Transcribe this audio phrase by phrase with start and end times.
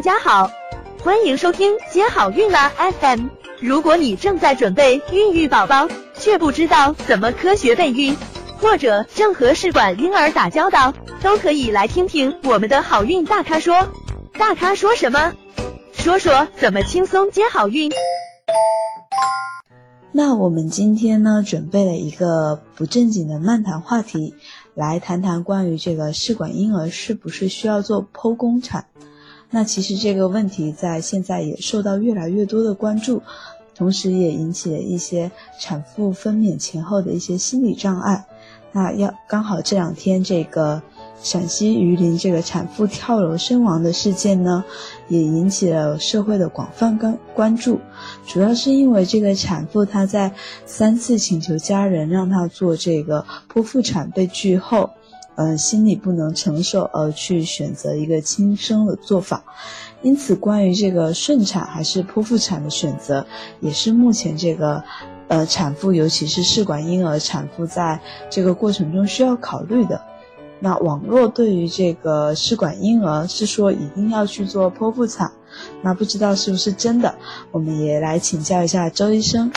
[0.00, 0.50] 大家好，
[1.02, 3.26] 欢迎收听接好运啦 FM。
[3.60, 8.16] 如果你正在准备孕育宝宝，却不知道怎么科学备孕，
[8.58, 13.88] 或者正和试管婴儿打交道，都可以来听听我们的好运大咖说。
[14.38, 15.34] 大咖说什么？
[15.92, 17.92] 说说怎么轻松接好运。
[20.12, 24.34] 那我们今天呢，准备了一个不正经的漫谈话题，
[24.74, 28.86] 来谈谈关于这个试管婴儿是不是需要做剖宫产。
[29.50, 33.22] 那其实这个问题在现在也受到越来越多的关注，
[33.74, 38.24] 同时也引起了一些产妇分娩前后的一些心理障碍。
[38.72, 40.82] 那要刚好这两天这个。
[41.22, 44.64] 陕西榆林这个产妇跳楼身亡的事件呢，
[45.08, 47.78] 也引起了社会的广泛关关注。
[48.26, 50.32] 主要是因为这个产妇她在
[50.64, 54.88] 三次请求家人让她做这个剖腹产被拒后，
[55.36, 59.42] 呃，心里不能承受而去选择一个轻生的做法。
[60.02, 63.26] 因此，关于这个顺产还是剖腹产的选择，
[63.60, 64.82] 也是目前这个
[65.28, 68.00] 呃产妇，尤其是试管婴儿产妇在
[68.30, 70.00] 这个过程中需要考虑的。
[70.58, 75.32] 那网络对于这个试管婴儿是说一定要去做剖腹产，
[75.82, 77.14] 那不知道是不是真的？
[77.50, 79.50] 我们也来请教一下周医生。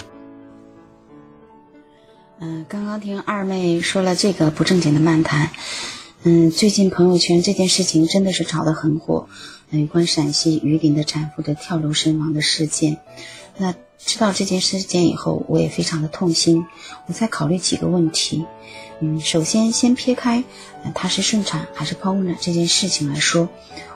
[2.46, 5.50] 嗯，刚刚听二妹说了这个不正经的漫谈，
[6.24, 9.30] 嗯，最近朋友圈这件事情真的是炒得很火，
[9.70, 12.98] 有关陕西榆林的产妇的跳楼身亡的事件。
[13.56, 16.66] 那知道这件事件以后，我也非常的痛心。
[17.08, 18.44] 我在考虑几个问题。
[19.00, 20.44] 嗯，首先先撇开，
[20.94, 23.48] 她是顺产还是剖宫产这件事情来说，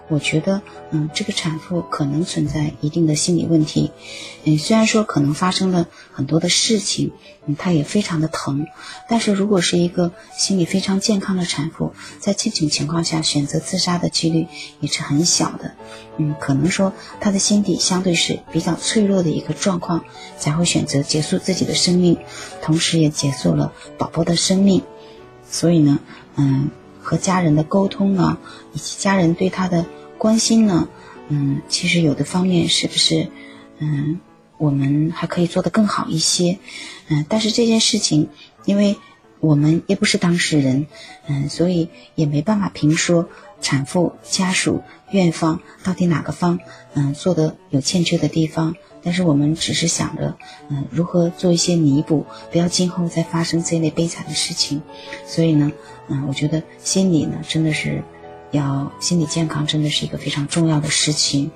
[0.09, 3.91] 我觉得，嗯，这个产妇可能存在一定的心理问题。
[4.45, 7.11] 嗯，虽然说可能发生了很多的事情，
[7.45, 8.67] 嗯，她也非常的疼，
[9.09, 14.47] 但是如果是一个心理非常健康的产妇，在这种情况下选择自杀的几率
[14.79, 15.75] 也是很小的。
[16.17, 20.05] 嗯，可能说她的心底相对是比较脆弱的一个状况，
[20.37, 22.17] 才会选择结束自己的生命，
[22.61, 24.83] 同时也结束了宝宝的生命。
[25.49, 25.99] 所以呢，
[26.37, 26.69] 嗯，
[27.01, 28.37] 和家人的沟通呢，
[28.73, 29.85] 以及家人对他的
[30.17, 30.89] 关心呢，
[31.29, 33.29] 嗯，其实有的方面是不是，
[33.77, 34.19] 嗯，
[34.57, 36.57] 我们还可以做得更好一些，
[37.07, 38.29] 嗯，但是这件事情，
[38.65, 38.97] 因为
[39.39, 40.87] 我们也不是当事人，
[41.27, 43.29] 嗯，所以也没办法评说
[43.61, 46.59] 产妇家属院方到底哪个方，
[46.95, 48.75] 嗯，做的有欠缺的地方。
[49.03, 50.37] 但是我们只是想着，
[50.69, 54.81] 嗯，如何做一些弥补，不要今后再发生这类悲惨的事情。
[55.25, 55.71] 所以呢，
[56.09, 58.03] 嗯，我觉得心里呢，真的是
[58.51, 61.51] 要心理健康，真的是一个非常重要的事情。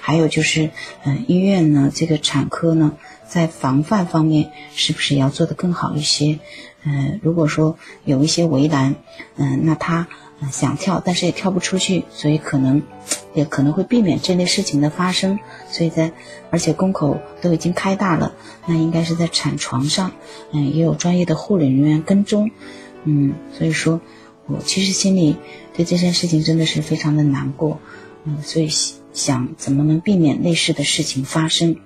[0.00, 0.70] 还有就是，
[1.04, 2.92] 嗯，医院呢，这个产科呢，
[3.26, 6.38] 在防范方面是不是要做得更好一些？
[6.84, 8.96] 嗯，如果说有一些围栏，
[9.36, 10.06] 嗯，那他。
[10.50, 12.82] 想跳，但是也跳不出去，所以可能
[13.32, 15.38] 也可能会避免这类事情的发生。
[15.70, 16.12] 所以在
[16.50, 18.34] 而且宫口都已经开大了，
[18.66, 20.12] 那应该是在产床上，
[20.52, 22.50] 嗯，也有专业的护理人员跟踪，
[23.04, 24.02] 嗯，所以说
[24.46, 25.36] 我其实心里
[25.74, 27.80] 对这件事情真的是非常的难过，
[28.24, 28.68] 嗯，所以
[29.12, 31.76] 想怎么能避免类似的事情发生。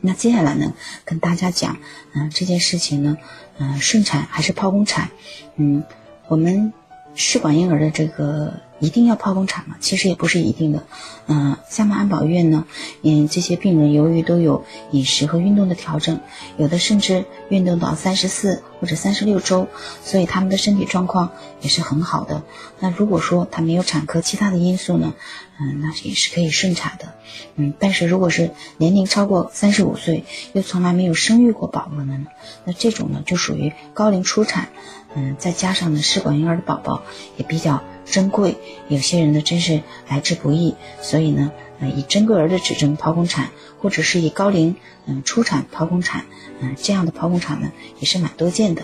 [0.00, 0.74] 那接下来呢，
[1.04, 1.78] 跟大家讲，
[2.14, 3.16] 嗯，这件事情呢，
[3.58, 5.10] 嗯，顺产还是剖宫产，
[5.56, 5.84] 嗯，
[6.28, 6.72] 我们。
[7.20, 9.76] 试管婴儿的这个一定要剖宫产吗？
[9.80, 10.84] 其实也不是一定的。
[11.26, 12.66] 嗯，厦门安保院呢，
[13.02, 16.20] 嗯，这些病人由于都有饮食和运动的调整，
[16.56, 19.68] 有的甚至运动到三十四或者三十六周，
[20.02, 21.30] 所以他们的身体状况
[21.60, 22.42] 也是很好的。
[22.80, 25.14] 那如果说他没有产科其他的因素呢，
[25.60, 27.14] 嗯，那也是可以顺产的。
[27.56, 30.24] 嗯，但是如果是年龄超过三十五岁，
[30.54, 32.26] 又从来没有生育过宝宝的呢，
[32.64, 34.68] 那这种呢就属于高龄初产。
[35.14, 37.02] 嗯，再加上呢，试管婴儿的宝宝
[37.38, 38.56] 也比较珍贵，
[38.88, 44.76] 有些人呢真是来之不易，所以呢，呃，以珍贵儿的指征剖宫产，或者是以高龄
[45.06, 46.26] 嗯初产剖宫产，
[46.60, 47.70] 嗯，这样的剖宫产呢
[48.00, 48.82] 也是蛮多见的。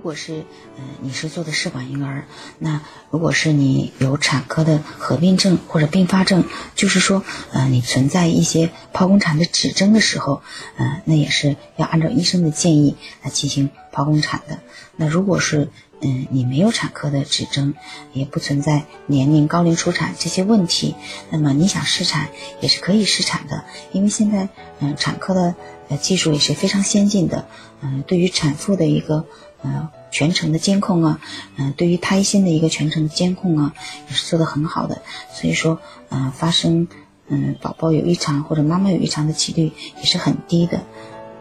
[0.00, 0.46] 如果是，
[0.78, 2.24] 呃，你是做的试管婴儿，
[2.58, 2.80] 那
[3.10, 6.44] 如果是你有产科的合并症或者并发症，
[6.74, 7.22] 就是说，
[7.52, 10.40] 呃，你存在一些剖宫产的指征的时候，
[10.78, 14.60] 呃，那也是要按照医生的建议来进行剖宫产的。
[14.96, 15.68] 那如果是，
[16.00, 17.74] 嗯，你没有产科的指征，
[18.14, 20.94] 也不存在年龄高龄初产这些问题，
[21.28, 22.30] 那么你想试产
[22.62, 24.48] 也是可以试产的，因为现在，
[24.78, 25.54] 嗯，产科的
[25.90, 27.46] 呃技术也是非常先进的，
[27.82, 29.26] 嗯，对于产妇的一个。
[29.62, 31.20] 呃，全程的监控啊，
[31.56, 33.74] 嗯，对于胎心的一个全程的监控啊，
[34.08, 35.02] 也是做的很好的。
[35.30, 35.78] 所以说，
[36.08, 36.88] 嗯，发生
[37.28, 40.80] 嗯宝宝有异常或者妈妈有异常的几率也是很低的，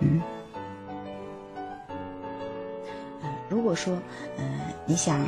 [0.01, 0.21] 嗯。
[3.49, 3.97] 如果说，
[4.37, 5.25] 嗯，你想，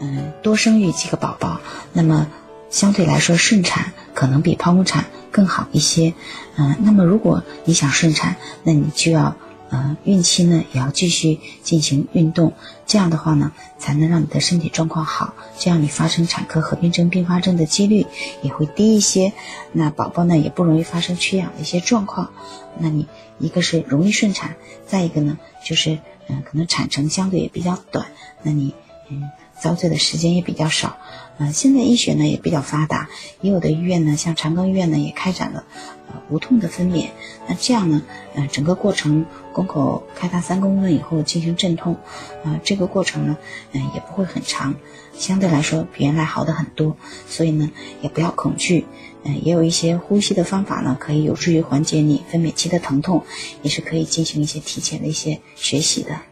[0.00, 1.60] 嗯，多生育几个宝宝，
[1.92, 2.26] 那么
[2.70, 6.12] 相对来说顺产可能比剖宫产更好一些。
[6.56, 8.34] 嗯，那么如果你想顺产，
[8.64, 9.36] 那你就要。
[9.72, 12.52] 呃，孕期呢也要继续进行运动，
[12.84, 18.06] 这样的话呢，才能让你的身体状况好，这样你发生产科合并症并发症的几率
[18.42, 19.32] 也会低一些，
[19.72, 22.30] 那宝宝呢也不容易发生缺氧的一些状况。
[22.78, 23.08] 那你
[23.38, 25.98] 一个是容易顺产，再一个呢就是
[26.28, 28.06] 嗯，可能产程相对也比较短，
[28.42, 28.74] 那你
[29.08, 29.30] 嗯
[29.62, 30.98] 遭罪的时间也比较少。
[31.38, 33.08] 嗯，现在医学呢也比较发达，
[33.40, 35.64] 也有的医院呢，像长庚医院呢也开展了
[36.08, 36.20] 呃。
[36.28, 37.08] 无痛的分娩，
[37.48, 38.02] 那这样呢？
[38.34, 41.96] 呃，整个过程宫口开大三公分以后进行镇痛，
[42.44, 43.36] 啊，这个过程呢，
[43.72, 44.74] 嗯，也不会很长，
[45.14, 46.96] 相对来说比原来好的很多。
[47.28, 47.70] 所以呢，
[48.02, 48.86] 也不要恐惧，
[49.24, 53.24] 嗯，也有一些呼吸的方法呢，可以有助于缓解你分娩期的疼痛，
[53.62, 56.31] 也是可以进行一些提前的一些学习的。